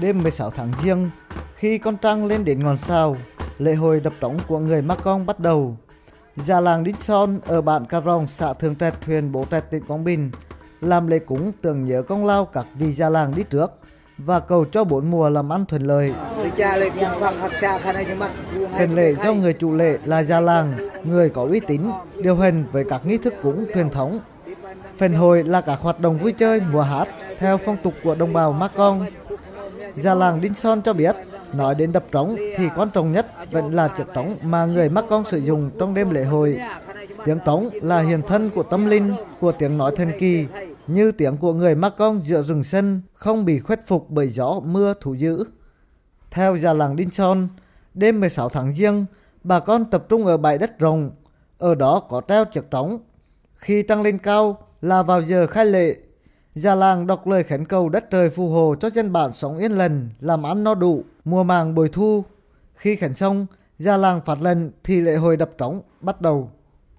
Đêm 0.00 0.22
16 0.22 0.50
tháng 0.50 0.72
Giêng, 0.82 1.10
khi 1.54 1.78
con 1.78 1.96
trăng 1.96 2.26
lên 2.26 2.44
đến 2.44 2.64
ngọn 2.64 2.78
sao, 2.78 3.16
lễ 3.58 3.74
hội 3.74 4.00
đập 4.00 4.12
trống 4.20 4.38
của 4.48 4.58
người 4.58 4.82
Mắc 4.82 4.98
Con 5.02 5.26
bắt 5.26 5.40
đầu. 5.40 5.76
Già 6.36 6.60
làng 6.60 6.84
Son 6.98 7.40
ở 7.46 7.60
bản 7.60 7.84
Cà 7.84 8.00
Rồng, 8.00 8.26
xã 8.26 8.52
Thường 8.52 8.76
Trạch, 8.76 9.04
huyện 9.04 9.32
Bố 9.32 9.44
Trạch, 9.50 9.70
tỉnh 9.70 9.82
Quảng 9.88 10.04
Bình 10.04 10.30
làm 10.80 11.06
lễ 11.06 11.18
cúng 11.18 11.52
tưởng 11.62 11.84
nhớ 11.84 12.02
công 12.02 12.24
lao 12.24 12.44
các 12.44 12.66
vị 12.74 12.92
già 12.92 13.08
làng 13.08 13.32
đi 13.36 13.42
trước 13.42 13.72
và 14.18 14.40
cầu 14.40 14.64
cho 14.64 14.84
bốn 14.84 15.10
mùa 15.10 15.28
làm 15.28 15.52
ăn 15.52 15.66
thuận 15.66 15.82
lợi. 15.82 16.12
Phần 18.78 18.94
lễ 18.94 19.14
do 19.24 19.34
người 19.34 19.52
chủ 19.52 19.74
lễ 19.74 19.98
là 20.04 20.22
già 20.22 20.40
làng, 20.40 20.72
người 21.04 21.30
có 21.30 21.42
uy 21.42 21.60
tín, 21.60 21.82
điều 22.22 22.36
hành 22.36 22.64
với 22.72 22.84
các 22.88 23.06
nghi 23.06 23.18
thức 23.18 23.34
cúng 23.42 23.66
truyền 23.74 23.90
thống. 23.90 24.20
Phần 24.98 25.12
hội 25.12 25.44
là 25.44 25.60
các 25.60 25.80
hoạt 25.80 26.00
động 26.00 26.18
vui 26.18 26.32
chơi, 26.32 26.60
mùa 26.72 26.82
hát 26.82 27.08
theo 27.38 27.56
phong 27.56 27.76
tục 27.82 27.94
của 28.04 28.14
đồng 28.14 28.32
bào 28.32 28.52
Ma 28.52 28.68
Con. 28.76 29.06
Già 29.96 30.14
làng 30.14 30.40
Đinh 30.40 30.54
Son 30.54 30.82
cho 30.82 30.92
biết, 30.92 31.16
nói 31.52 31.74
đến 31.74 31.92
đập 31.92 32.04
trống 32.12 32.36
thì 32.56 32.68
quan 32.76 32.90
trọng 32.90 33.12
nhất 33.12 33.26
vẫn 33.50 33.74
là 33.74 33.88
chiếc 33.88 34.04
trống 34.14 34.36
mà 34.42 34.66
người 34.66 34.88
mắc 34.88 35.04
Con 35.08 35.24
sử 35.24 35.38
dụng 35.38 35.70
trong 35.78 35.94
đêm 35.94 36.10
lễ 36.10 36.24
hội. 36.24 36.60
Tiếng 37.24 37.38
trống 37.44 37.68
là 37.72 38.00
hiện 38.00 38.22
thân 38.28 38.50
của 38.50 38.62
tâm 38.62 38.86
linh, 38.86 39.12
của 39.40 39.52
tiếng 39.52 39.78
nói 39.78 39.92
thần 39.96 40.12
kỳ, 40.18 40.46
như 40.86 41.12
tiếng 41.12 41.36
của 41.36 41.52
người 41.52 41.74
mắc 41.74 41.94
Con 41.96 42.20
giữa 42.24 42.42
rừng 42.42 42.64
sân 42.64 43.02
không 43.14 43.44
bị 43.44 43.60
khuất 43.60 43.86
phục 43.86 44.10
bởi 44.10 44.28
gió 44.28 44.60
mưa 44.64 44.94
thú 45.00 45.14
dữ. 45.14 45.44
Theo 46.30 46.56
già 46.56 46.72
làng 46.72 46.96
Đinh 46.96 47.10
Son, 47.10 47.48
đêm 47.94 48.20
16 48.20 48.48
tháng 48.48 48.72
Giêng, 48.72 49.06
bà 49.44 49.60
con 49.60 49.84
tập 49.84 50.04
trung 50.08 50.26
ở 50.26 50.36
bãi 50.36 50.58
đất 50.58 50.72
rồng 50.80 51.10
ở 51.58 51.74
đó 51.74 52.00
có 52.08 52.20
treo 52.28 52.44
chiếc 52.44 52.70
trống. 52.70 52.98
Khi 53.54 53.82
trăng 53.82 54.02
lên 54.02 54.18
cao 54.18 54.58
là 54.82 55.02
vào 55.02 55.22
giờ 55.22 55.46
khai 55.46 55.66
lệ, 55.66 55.96
già 56.54 56.74
làng 56.74 57.06
đọc 57.06 57.26
lời 57.26 57.42
khấn 57.42 57.64
cầu 57.64 57.88
đất 57.88 58.10
trời 58.10 58.30
phù 58.30 58.48
hộ 58.50 58.74
cho 58.80 58.90
dân 58.90 59.12
bản 59.12 59.32
sống 59.32 59.58
yên 59.58 59.72
lành, 59.72 60.08
làm 60.20 60.46
ăn 60.46 60.64
no 60.64 60.74
đủ, 60.74 61.04
mùa 61.24 61.42
màng 61.42 61.74
bội 61.74 61.88
thu. 61.88 62.24
Khi 62.74 62.96
khấn 62.96 63.14
xong, 63.14 63.46
già 63.78 63.96
làng 63.96 64.20
phát 64.26 64.42
lệnh 64.42 64.58
thì 64.84 65.00
lễ 65.00 65.16
hội 65.16 65.36
đập 65.36 65.50
trống 65.58 65.82
bắt 66.00 66.20
đầu. 66.20 66.50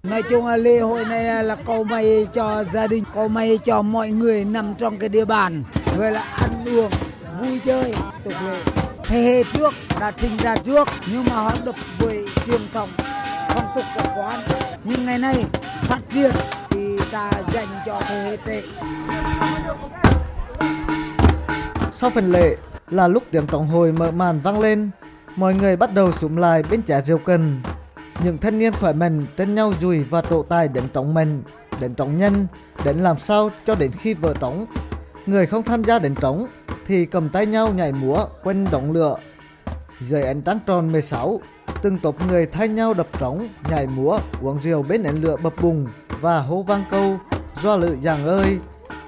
Nói 0.02 0.22
chung 0.30 0.46
là 0.46 0.56
lễ 0.56 0.80
hội 0.80 1.04
này 1.04 1.44
là 1.44 1.56
cầu 1.66 1.84
may 1.84 2.26
cho 2.32 2.64
gia 2.72 2.86
đình, 2.86 3.04
cầu 3.14 3.28
may 3.28 3.58
cho 3.64 3.82
mọi 3.82 4.10
người 4.10 4.44
nằm 4.44 4.74
trong 4.78 4.96
cái 4.98 5.08
địa 5.08 5.24
bàn. 5.24 5.64
Rồi 5.98 6.10
là 6.10 6.20
ăn 6.20 6.64
uống, 6.66 6.90
vui 7.40 7.60
chơi, 7.64 7.94
tục 8.24 8.32
lệ. 8.46 8.58
Thế 9.04 9.22
hệ 9.22 9.42
trước 9.52 9.74
đã 10.00 10.10
trình 10.10 10.36
ra 10.36 10.56
trước 10.56 10.88
nhưng 11.12 11.24
mà 11.30 11.34
họ 11.34 11.52
được 11.64 11.74
với 11.98 12.24
truyền 12.46 12.60
thống 12.72 12.88
phong 13.48 13.64
tục 13.74 13.84
tập 13.96 14.06
quán. 14.16 14.40
Nhưng 14.84 15.06
ngày 15.06 15.18
nay 15.18 15.44
phát 15.82 16.00
triển 16.08 16.30
ta 17.10 17.30
dành 17.52 17.68
cho 17.86 18.00
thế 18.08 18.22
hệ 18.22 18.36
trẻ. 18.36 18.62
Sau 21.92 22.10
phần 22.10 22.32
lễ 22.32 22.56
là 22.90 23.08
lúc 23.08 23.22
tiếng 23.30 23.46
trống 23.46 23.66
hồi 23.66 23.92
mở 23.92 24.10
màn 24.10 24.40
vang 24.40 24.60
lên, 24.60 24.90
mọi 25.36 25.54
người 25.54 25.76
bắt 25.76 25.94
đầu 25.94 26.12
sụm 26.12 26.36
lại 26.36 26.62
bên 26.70 26.82
trẻ 26.82 27.02
rượu 27.06 27.18
cần. 27.18 27.60
Những 28.24 28.38
thanh 28.38 28.58
niên 28.58 28.72
khỏe 28.72 28.92
mạnh 28.92 29.26
trên 29.36 29.54
nhau 29.54 29.72
dùi 29.80 30.02
và 30.02 30.22
trổ 30.22 30.42
tài 30.42 30.68
đến 30.68 30.84
trống 30.94 31.14
mình, 31.14 31.42
đến 31.80 31.94
trống 31.94 32.18
nhân, 32.18 32.46
đến 32.84 32.96
làm 32.98 33.18
sao 33.18 33.50
cho 33.66 33.74
đến 33.74 33.90
khi 33.92 34.14
vỡ 34.14 34.34
trống. 34.40 34.66
Người 35.26 35.46
không 35.46 35.62
tham 35.62 35.84
gia 35.84 35.98
đến 35.98 36.14
trống 36.14 36.46
thì 36.86 37.06
cầm 37.06 37.28
tay 37.28 37.46
nhau 37.46 37.72
nhảy 37.74 37.92
múa 37.92 38.26
quanh 38.42 38.66
đống 38.70 38.92
lửa. 38.92 39.16
Dưới 40.00 40.22
ánh 40.22 40.42
trăng 40.42 40.58
tròn 40.66 40.92
16, 40.92 41.40
từng 41.82 41.98
tộc 41.98 42.14
người 42.28 42.46
thay 42.46 42.68
nhau 42.68 42.94
đập 42.94 43.06
trống, 43.20 43.48
nhảy 43.70 43.86
múa, 43.86 44.18
uống 44.42 44.58
rượu 44.62 44.82
bên 44.82 45.02
ánh 45.02 45.22
lửa 45.22 45.36
bập 45.42 45.62
bùng 45.62 45.86
và 46.20 46.40
hô 46.40 46.62
vang 46.62 46.84
câu 46.90 47.18
do 47.62 47.76
lự 47.76 47.96
giàng 48.00 48.26
ơi, 48.26 48.58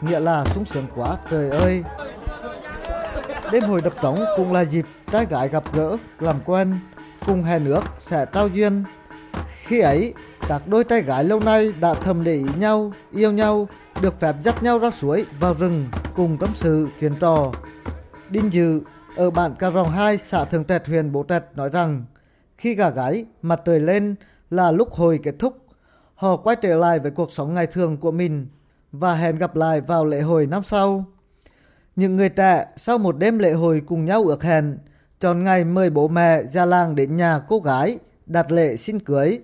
nghĩa 0.00 0.20
là 0.20 0.44
sung 0.44 0.64
sướng 0.64 0.86
quá 0.96 1.16
trời 1.30 1.50
ơi. 1.50 1.84
Đêm 3.52 3.62
hội 3.62 3.80
đập 3.80 3.92
trống 4.02 4.24
cũng 4.36 4.52
là 4.52 4.60
dịp 4.60 4.86
trai 5.12 5.26
gái 5.26 5.48
gặp 5.48 5.64
gỡ, 5.74 5.96
làm 6.20 6.36
quen, 6.44 6.78
cùng 7.26 7.42
hè 7.42 7.58
nước 7.58 7.80
sẽ 8.00 8.26
trao 8.32 8.48
duyên. 8.48 8.84
Khi 9.62 9.80
ấy, 9.80 10.14
các 10.48 10.62
đôi 10.66 10.84
trai 10.84 11.02
gái 11.02 11.24
lâu 11.24 11.40
nay 11.40 11.72
đã 11.80 11.94
thầm 11.94 12.24
để 12.24 12.34
ý 12.34 12.46
nhau, 12.58 12.92
yêu 13.12 13.32
nhau, 13.32 13.68
được 14.02 14.20
phép 14.20 14.34
dắt 14.42 14.62
nhau 14.62 14.78
ra 14.78 14.90
suối, 14.90 15.24
vào 15.40 15.54
rừng, 15.58 15.86
cùng 16.14 16.36
tâm 16.40 16.50
sự, 16.54 16.88
chuyện 17.00 17.14
trò. 17.20 17.52
Đinh 18.30 18.52
Dự, 18.52 18.80
ở 19.16 19.30
bản 19.30 19.54
Cà 19.54 19.70
Rồng 19.70 19.90
2, 19.90 20.18
xã 20.18 20.44
Thường 20.44 20.64
Trạch, 20.64 20.86
huyện 20.86 21.12
Bố 21.12 21.24
Trạch 21.28 21.44
nói 21.56 21.68
rằng, 21.68 22.04
khi 22.58 22.74
gà 22.74 22.90
gái 22.90 23.24
mặt 23.42 23.60
trời 23.64 23.80
lên 23.80 24.14
là 24.50 24.70
lúc 24.70 24.92
hồi 24.92 25.20
kết 25.22 25.34
thúc, 25.38 25.56
họ 26.22 26.36
quay 26.36 26.56
trở 26.56 26.76
lại 26.76 26.98
với 26.98 27.10
cuộc 27.10 27.32
sống 27.32 27.54
ngày 27.54 27.66
thường 27.66 27.96
của 27.96 28.10
mình 28.10 28.46
và 28.92 29.14
hẹn 29.14 29.36
gặp 29.36 29.56
lại 29.56 29.80
vào 29.80 30.04
lễ 30.04 30.20
hội 30.20 30.46
năm 30.46 30.62
sau. 30.62 31.04
Những 31.96 32.16
người 32.16 32.28
trẻ 32.28 32.66
sau 32.76 32.98
một 32.98 33.18
đêm 33.18 33.38
lễ 33.38 33.52
hội 33.52 33.82
cùng 33.86 34.04
nhau 34.04 34.24
ước 34.24 34.42
hẹn, 34.42 34.78
chọn 35.20 35.44
ngày 35.44 35.64
mời 35.64 35.90
bố 35.90 36.08
mẹ 36.08 36.42
ra 36.42 36.64
làng 36.64 36.94
đến 36.94 37.16
nhà 37.16 37.40
cô 37.48 37.60
gái 37.60 37.98
đặt 38.26 38.52
lễ 38.52 38.76
xin 38.76 39.00
cưới. 39.00 39.40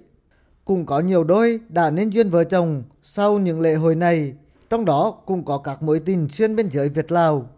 Cũng 0.65 0.87
có 0.87 1.01
nhiều 1.01 1.25
đôi 1.25 1.61
đã 1.69 1.91
nên 1.91 2.11
duyên 2.11 2.31
vợ 2.31 2.45
chồng 2.45 2.83
sau 3.03 3.39
những 3.39 3.61
lễ 3.61 3.75
hội 3.75 3.95
này, 3.95 4.35
trong 4.71 4.85
đó 4.85 5.15
cũng 5.27 5.45
có 5.45 5.59
các 5.59 5.83
mối 5.83 6.01
tình 6.01 6.29
xuyên 6.29 6.57
biên 6.57 6.71
giới 6.71 6.89
Việt 6.89 7.13
Lào. 7.13 7.51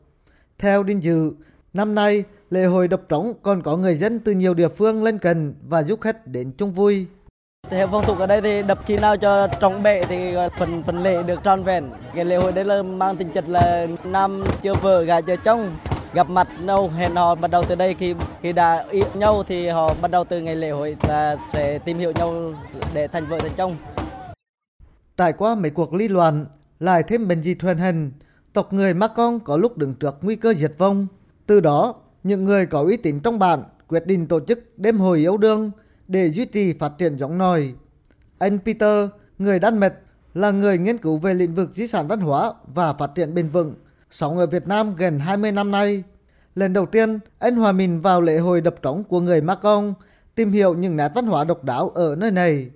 Theo 0.59 0.83
Đinh 0.83 1.03
Dự, 1.03 1.33
năm 1.73 1.95
nay 1.95 2.25
lễ 2.51 2.65
hội 2.65 2.89
độc 2.89 3.01
trống 3.09 3.35
còn 3.43 3.63
có 3.63 3.77
người 3.77 3.95
dân 3.95 4.21
từ 4.21 4.33
nhiều 4.33 4.55
địa 4.55 4.69
phương 4.69 5.03
lên 5.03 5.19
cần 5.19 5.55
và 5.69 5.83
du 5.83 5.97
khách 5.97 6.27
đến 6.27 6.53
chung 6.59 6.73
vui. 6.73 7.07
Theo 7.71 7.89
phong 7.93 8.05
tục 8.07 8.19
ở 8.19 8.27
đây 8.27 8.41
thì 8.41 8.63
đập 8.63 8.79
khi 8.87 8.97
nào 8.97 9.17
cho 9.17 9.49
trống 9.61 9.83
bệ 9.83 10.03
thì 10.09 10.35
phần 10.59 10.83
phần 10.83 11.03
lễ 11.03 11.23
được 11.23 11.43
tròn 11.43 11.63
vẹn. 11.63 11.91
Cái 12.15 12.25
lễ 12.25 12.37
hội 12.37 12.53
đấy 12.53 12.65
là 12.65 12.83
mang 12.83 13.17
tính 13.17 13.31
chất 13.31 13.49
là 13.49 13.87
nam 14.05 14.45
chưa 14.63 14.75
vợ 14.75 15.03
gà 15.03 15.21
chưa 15.21 15.37
chồng 15.37 15.77
gặp 16.15 16.31
mặt 16.31 16.49
nhau 16.63 16.89
hẹn 16.89 17.15
hò 17.15 17.35
bắt 17.35 17.51
đầu 17.51 17.63
từ 17.69 17.75
đây 17.75 17.95
khi 17.95 18.15
khi 18.43 18.53
đã 18.53 18.85
yêu 18.91 19.05
nhau 19.15 19.43
thì 19.47 19.69
họ 19.69 19.95
bắt 20.03 20.11
đầu 20.11 20.25
từ 20.25 20.41
ngày 20.41 20.57
lễ 20.57 20.71
hội 20.71 20.97
là 21.09 21.37
sẽ 21.53 21.79
tìm 21.79 21.99
hiểu 21.99 22.13
nhau 22.17 22.55
để 22.95 23.09
thành 23.09 23.27
vợ 23.27 23.39
thành 23.39 23.53
chồng. 23.57 23.77
Trải 25.17 25.33
qua 25.33 25.55
mấy 25.55 25.71
cuộc 25.71 25.95
ly 25.95 26.09
loạn, 26.09 26.47
lại 26.81 27.03
thêm 27.03 27.29
bệnh 27.29 27.41
dịch 27.41 27.59
thuyền 27.61 27.79
hình 27.79 28.13
tộc 28.53 28.73
người 28.73 28.95
Ma 28.95 29.09
Con 29.09 29.41
có 29.41 29.57
lúc 29.57 29.79
đứng 29.79 29.95
trước 29.95 30.17
nguy 30.23 30.37
cơ 30.37 30.55
diệt 30.55 30.73
vong. 30.79 31.07
Từ 31.47 31.61
đó, 31.61 31.95
những 32.23 32.45
người 32.45 32.67
có 32.67 32.83
uy 32.83 32.97
tín 32.97 33.21
trong 33.21 33.39
bản 33.39 33.63
quyết 33.89 34.07
định 34.07 34.27
tổ 34.27 34.41
chức 34.41 34.79
đêm 34.79 34.99
hồi 34.99 35.19
yêu 35.19 35.37
đương 35.37 35.71
để 36.11 36.31
duy 36.31 36.45
trì 36.45 36.73
phát 36.73 36.93
triển 36.99 37.17
giống 37.17 37.39
nòi. 37.39 37.75
Anh 38.39 38.59
Peter, 38.59 39.09
người 39.39 39.59
Đan 39.59 39.79
Mạch, 39.79 39.95
là 40.35 40.51
người 40.51 40.79
nghiên 40.79 40.99
cứu 40.99 41.17
về 41.17 41.35
lĩnh 41.35 41.55
vực 41.55 41.71
di 41.75 41.87
sản 41.87 42.09
văn 42.09 42.21
hóa 42.21 42.53
và 42.75 42.93
phát 42.93 43.15
triển 43.15 43.35
bền 43.35 43.49
vững, 43.49 43.75
sống 44.11 44.39
ở 44.39 44.47
Việt 44.47 44.67
Nam 44.67 44.97
gần 44.97 45.19
20 45.19 45.53
năm 45.53 45.71
nay. 45.71 46.03
Lần 46.55 46.73
đầu 46.73 46.87
tiên, 46.87 47.19
anh 47.39 47.57
hòa 47.57 47.73
mình 47.73 48.01
vào 48.01 48.21
lễ 48.21 48.39
hội 48.39 48.61
đập 48.61 48.75
trống 48.83 49.05
của 49.05 49.21
người 49.21 49.41
Macon, 49.41 49.95
tìm 50.35 50.51
hiểu 50.51 50.75
những 50.75 50.97
nét 50.97 51.13
văn 51.15 51.27
hóa 51.27 51.45
độc 51.45 51.65
đáo 51.65 51.89
ở 51.89 52.17
nơi 52.17 52.31
này. 52.31 52.71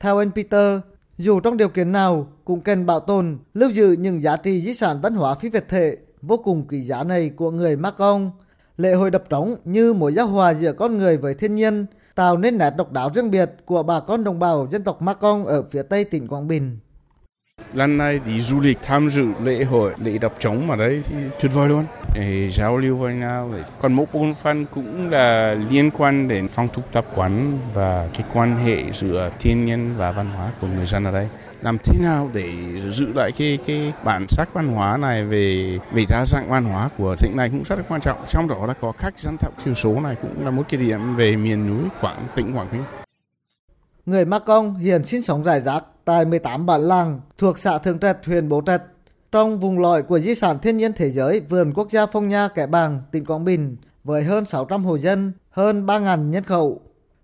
Theo 0.00 0.18
anh 0.18 0.30
Peter, 0.30 0.80
dù 1.18 1.40
trong 1.40 1.56
điều 1.56 1.68
kiện 1.68 1.92
nào 1.92 2.26
cũng 2.44 2.60
cần 2.60 2.86
bảo 2.86 3.00
tồn, 3.00 3.38
lưu 3.54 3.70
giữ 3.70 3.96
những 3.98 4.22
giá 4.22 4.36
trị 4.36 4.60
di 4.60 4.74
sản 4.74 5.00
văn 5.00 5.14
hóa 5.14 5.34
phi 5.34 5.48
vật 5.48 5.64
thể 5.68 5.96
vô 6.22 6.36
cùng 6.36 6.64
quý 6.68 6.80
giá 6.80 7.04
này 7.04 7.30
của 7.30 7.50
người 7.50 7.76
Macon. 7.76 8.30
Lễ 8.76 8.94
hội 8.94 9.10
đập 9.10 9.24
trống 9.28 9.56
như 9.64 9.92
mối 9.92 10.12
giao 10.12 10.26
hòa 10.26 10.54
giữa 10.54 10.72
con 10.72 10.98
người 10.98 11.16
với 11.16 11.34
thiên 11.34 11.54
nhiên, 11.54 11.86
tạo 12.14 12.36
nên 12.36 12.58
nét 12.58 12.70
độc 12.76 12.92
đáo 12.92 13.10
riêng 13.14 13.30
biệt 13.30 13.50
của 13.64 13.82
bà 13.82 14.00
con 14.00 14.24
đồng 14.24 14.38
bào 14.38 14.68
dân 14.70 14.84
tộc 14.84 15.02
Ma 15.02 15.14
Con 15.14 15.46
ở 15.46 15.62
phía 15.62 15.82
tây 15.82 16.04
tỉnh 16.04 16.28
Quảng 16.28 16.48
Bình. 16.48 16.78
Lần 17.72 17.98
này 17.98 18.20
đi 18.26 18.40
du 18.40 18.60
lịch 18.60 18.78
tham 18.82 19.10
dự 19.10 19.26
lễ 19.42 19.64
hội, 19.64 19.94
lễ 20.04 20.18
đập 20.18 20.34
trống 20.38 20.66
mà 20.66 20.76
đây 20.76 21.02
thì 21.08 21.16
tuyệt 21.40 21.52
vời 21.54 21.68
luôn. 21.68 21.84
Giao 22.52 22.76
lưu 22.76 22.96
với 22.96 23.14
nhau. 23.14 23.50
Còn 23.80 23.92
một 23.92 24.12
bộ 24.12 24.26
phận 24.42 24.66
cũng 24.66 25.10
là 25.10 25.54
liên 25.70 25.90
quan 25.90 26.28
đến 26.28 26.48
phong 26.48 26.68
tục 26.68 26.84
tập 26.92 27.04
quán 27.14 27.58
và 27.74 28.08
cái 28.14 28.26
quan 28.34 28.56
hệ 28.56 28.92
giữa 28.92 29.30
thiên 29.38 29.64
nhiên 29.64 29.94
và 29.96 30.12
văn 30.12 30.30
hóa 30.36 30.52
của 30.60 30.66
người 30.66 30.86
dân 30.86 31.04
ở 31.04 31.12
đây 31.12 31.28
làm 31.62 31.78
thế 31.78 32.00
nào 32.02 32.30
để 32.32 32.50
giữ 32.90 33.12
lại 33.14 33.32
cái 33.38 33.58
cái 33.66 33.92
bản 34.04 34.26
sắc 34.28 34.54
văn 34.54 34.68
hóa 34.68 34.96
này 34.96 35.24
về 35.24 35.78
về 35.92 36.04
đa 36.08 36.24
dạng 36.26 36.48
văn 36.48 36.64
hóa 36.64 36.88
của 36.98 37.16
tỉnh 37.18 37.36
này 37.36 37.48
cũng 37.50 37.64
rất 37.64 37.78
là 37.78 37.84
quan 37.88 38.00
trọng 38.00 38.24
trong 38.28 38.48
đó 38.48 38.66
là 38.66 38.74
có 38.74 38.92
các 38.98 39.18
dân 39.18 39.36
tộc 39.36 39.54
thiểu 39.64 39.74
số 39.74 40.00
này 40.00 40.16
cũng 40.22 40.44
là 40.44 40.50
một 40.50 40.62
cái 40.68 40.80
điểm 40.80 41.16
về 41.16 41.36
miền 41.36 41.68
núi 41.68 41.88
Quảng 42.00 42.26
tỉnh 42.34 42.56
Quảng 42.56 42.68
Bình 42.72 42.82
Người 44.06 44.24
Ma 44.24 44.38
Công 44.38 44.74
hiện 44.74 45.04
sinh 45.04 45.22
sống 45.22 45.42
rải 45.42 45.60
rác 45.60 45.84
tại 46.04 46.24
18 46.24 46.66
bản 46.66 46.80
làng 46.80 47.20
thuộc 47.38 47.58
xã 47.58 47.78
Thường 47.78 47.98
Trạch, 47.98 48.16
huyện 48.26 48.48
Bố 48.48 48.62
Trạch. 48.66 48.82
Trong 49.34 49.58
vùng 49.58 49.78
lõi 49.78 50.02
của 50.02 50.18
di 50.18 50.34
sản 50.34 50.58
thiên 50.58 50.76
nhiên 50.76 50.92
thế 50.92 51.10
giới 51.10 51.40
vườn 51.40 51.72
quốc 51.74 51.90
gia 51.90 52.06
Phong 52.06 52.28
Nha 52.28 52.48
Kẻ 52.48 52.66
Bàng, 52.66 53.02
tỉnh 53.12 53.24
Quảng 53.24 53.44
Bình 53.44 53.76
với 54.04 54.22
hơn 54.22 54.44
600 54.44 54.84
hộ 54.84 54.98
dân, 54.98 55.32
hơn 55.50 55.86
3.000 55.86 56.30
nhân 56.30 56.44
khẩu. 56.44 56.80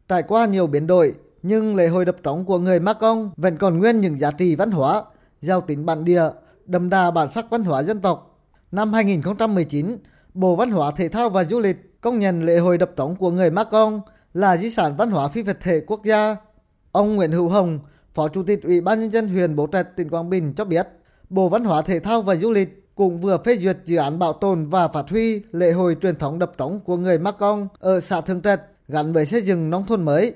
Trải 0.08 0.22
qua 0.22 0.46
nhiều 0.46 0.66
biến 0.66 0.86
đổi, 0.86 1.14
nhưng 1.42 1.76
lễ 1.76 1.88
hội 1.88 2.04
đập 2.04 2.16
trống 2.22 2.44
của 2.44 2.58
người 2.58 2.80
Ma 2.80 2.92
Công 2.92 3.30
vẫn 3.36 3.56
còn 3.56 3.78
nguyên 3.78 4.00
những 4.00 4.18
giá 4.18 4.30
trị 4.30 4.54
văn 4.54 4.70
hóa, 4.70 5.04
giàu 5.40 5.60
tính 5.60 5.86
bản 5.86 6.04
địa, 6.04 6.22
đậm 6.66 6.90
đà 6.90 7.10
bản 7.10 7.30
sắc 7.30 7.50
văn 7.50 7.64
hóa 7.64 7.82
dân 7.82 8.00
tộc. 8.00 8.40
Năm 8.72 8.92
2019, 8.92 9.96
Bộ 10.34 10.56
Văn 10.56 10.70
hóa 10.70 10.90
Thể 10.96 11.08
thao 11.08 11.30
và 11.30 11.44
Du 11.44 11.60
lịch 11.60 12.00
công 12.00 12.18
nhận 12.18 12.42
lễ 12.42 12.58
hội 12.58 12.78
đập 12.78 12.90
trống 12.96 13.16
của 13.16 13.30
người 13.30 13.50
Ma 13.50 13.64
Công 13.64 14.00
là 14.34 14.56
di 14.56 14.70
sản 14.70 14.96
văn 14.96 15.10
hóa 15.10 15.28
phi 15.28 15.42
vật 15.42 15.58
thể 15.60 15.80
quốc 15.86 16.04
gia. 16.04 16.36
Ông 16.92 17.16
Nguyễn 17.16 17.32
Hữu 17.32 17.48
Hồng, 17.48 17.78
Phó 18.14 18.28
Chủ 18.28 18.42
tịch 18.42 18.62
Ủy 18.62 18.80
ban 18.80 19.00
nhân 19.00 19.10
dân 19.10 19.28
huyện 19.28 19.56
Bố 19.56 19.66
Trạch 19.72 19.96
tỉnh 19.96 20.08
Quảng 20.08 20.30
Bình 20.30 20.52
cho 20.56 20.64
biết, 20.64 20.88
Bộ 21.30 21.48
Văn 21.48 21.64
hóa 21.64 21.82
Thể 21.82 22.00
thao 22.00 22.22
và 22.22 22.36
Du 22.36 22.50
lịch 22.50 22.94
cũng 22.94 23.20
vừa 23.20 23.38
phê 23.44 23.56
duyệt 23.56 23.76
dự 23.84 23.96
án 23.96 24.18
bảo 24.18 24.32
tồn 24.32 24.66
và 24.66 24.88
phát 24.88 25.10
huy 25.10 25.42
lễ 25.52 25.72
hội 25.72 25.96
truyền 26.02 26.16
thống 26.16 26.38
đập 26.38 26.52
trống 26.58 26.80
của 26.84 26.96
người 26.96 27.18
Mắc 27.18 27.34
Cong 27.38 27.68
ở 27.78 28.00
xã 28.00 28.20
Thường 28.20 28.40
Trạch 28.40 28.60
gắn 28.88 29.12
với 29.12 29.26
xây 29.26 29.42
dựng 29.42 29.70
nông 29.70 29.86
thôn 29.86 30.04
mới. 30.04 30.34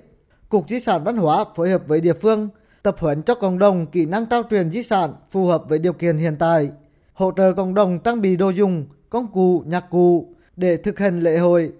Cục 0.49 0.69
Di 0.69 0.81
sản 0.81 1.05
Văn 1.05 1.17
hóa 1.17 1.45
phối 1.55 1.71
hợp 1.71 1.83
với 1.87 2.01
địa 2.01 2.13
phương 2.13 2.49
tập 2.83 2.97
huấn 2.99 3.23
cho 3.23 3.35
cộng 3.35 3.59
đồng 3.59 3.87
kỹ 3.87 4.07
năng 4.07 4.27
trao 4.27 4.43
truyền 4.51 4.71
di 4.71 4.83
sản 4.83 5.15
phù 5.31 5.47
hợp 5.47 5.69
với 5.69 5.79
điều 5.79 5.93
kiện 5.93 6.17
hiện 6.17 6.37
tại, 6.39 6.71
hỗ 7.13 7.33
trợ 7.37 7.53
cộng 7.53 7.75
đồng 7.75 7.99
trang 7.99 8.21
bị 8.21 8.37
đồ 8.37 8.49
dùng, 8.51 8.87
công 9.11 9.27
cụ, 9.33 9.63
nhạc 9.67 9.91
cụ 9.91 10.35
để 10.57 10.77
thực 10.77 10.99
hành 10.99 11.21
lễ 11.21 11.39
hội. 11.39 11.73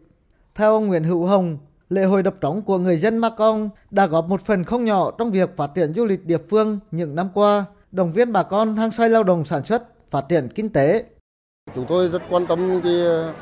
Theo 0.55 0.73
ông 0.73 0.87
Nguyễn 0.87 1.05
Hữu 1.05 1.25
Hồng, 1.25 1.59
lễ 1.89 2.05
hội 2.05 2.23
đập 2.23 2.35
trống 2.41 2.63
của 2.63 2.79
người 2.79 2.97
dân 2.97 3.19
Macong 3.19 3.71
đã 3.91 4.07
góp 4.07 4.29
một 4.29 4.41
phần 4.41 4.65
không 4.65 4.85
nhỏ 4.85 5.11
trong 5.19 5.31
việc 5.31 5.57
phát 5.57 5.71
triển 5.75 5.95
du 5.95 6.05
lịch 6.05 6.27
địa 6.27 6.39
phương 6.51 6.79
những 6.91 7.15
năm 7.15 7.29
qua, 7.35 7.65
động 7.95 8.13
viên 8.13 8.33
bà 8.33 8.43
con 8.43 8.77
hăng 8.77 8.91
say 8.91 9.09
lao 9.09 9.23
động 9.23 9.45
sản 9.45 9.65
xuất, 9.65 9.83
phát 10.11 10.29
triển 10.29 10.49
kinh 10.49 10.69
tế. 10.69 11.05
Chúng 11.75 11.87
tôi 11.89 12.09
rất 12.09 12.23
quan 12.31 12.47
tâm 12.47 12.81
cái 12.85 12.93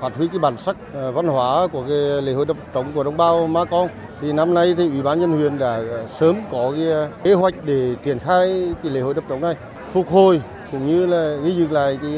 phát 0.01 0.17
huy 0.17 0.29
cái 0.29 0.39
bản 0.39 0.59
sắc 0.59 0.77
ờ, 0.95 1.13
văn 1.13 1.27
hóa 1.27 1.67
của 1.73 1.85
cái 1.89 2.23
lễ 2.23 2.33
hội 2.33 2.47
đập 2.47 2.57
trống 2.75 2.93
của 2.95 3.05
đồng 3.05 3.17
bào 3.17 3.47
Ma 3.47 3.65
Con. 3.65 3.89
Thì 4.21 4.33
năm 4.33 4.55
nay 4.55 4.75
thì 4.77 4.89
Ủy 4.89 5.03
ban 5.03 5.21
nhân 5.21 5.31
huyện 5.31 5.59
đã 5.59 5.75
ờ, 5.75 6.07
sớm 6.07 6.37
có 6.53 6.73
cái 6.77 6.91
ờ, 6.91 7.11
kế 7.25 7.35
hoạch 7.35 7.55
để 7.65 7.95
triển 8.05 8.19
khai 8.19 8.75
cái 8.83 8.93
lễ 8.93 9.01
hội 9.01 9.15
đập 9.15 9.25
trống 9.29 9.41
này, 9.41 9.55
phục 9.93 10.11
hồi 10.11 10.43
cũng 10.73 10.87
như 10.87 11.07
là 11.07 11.37
ghi 11.45 11.51
dựng 11.51 11.73
lại 11.73 11.99
cái 12.03 12.13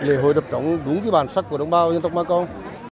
lễ 0.00 0.16
hội 0.22 0.34
đập 0.34 0.44
trống 0.50 0.78
đúng 0.86 1.02
cái 1.02 1.10
bản 1.10 1.28
sắc 1.28 1.44
của 1.50 1.58
đồng 1.58 1.70
bào 1.70 1.92
dân 1.92 2.02
tộc 2.02 2.12
Ma 2.12 2.22
Con. 2.22 2.46